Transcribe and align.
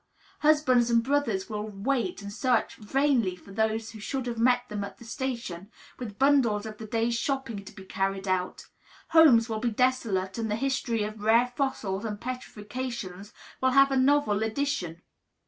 Husbands 0.39 0.89
and 0.89 1.03
brothers 1.03 1.47
will 1.47 1.61
wait 1.67 2.23
and 2.23 2.33
search 2.33 2.75
vainly 2.77 3.35
for 3.35 3.51
those 3.51 3.91
who 3.91 3.99
should 3.99 4.25
have 4.25 4.39
met 4.39 4.67
them 4.67 4.83
at 4.83 4.97
the 4.97 5.05
station, 5.05 5.69
with 5.99 6.17
bundles 6.17 6.65
of 6.65 6.79
the 6.79 6.87
day's 6.87 7.13
shopping 7.13 7.63
to 7.63 7.71
be 7.71 7.85
carried 7.85 8.27
out; 8.27 8.65
homes 9.09 9.47
will 9.47 9.59
be 9.59 9.69
desolate; 9.69 10.39
and 10.39 10.49
the 10.49 10.55
history 10.55 11.03
of 11.03 11.21
rare 11.21 11.53
fossils 11.55 12.03
and 12.03 12.19
petrifactions 12.19 13.31
will 13.61 13.69
have 13.73 13.91
a 13.91 13.95
novel 13.95 14.41
addition. 14.41 15.03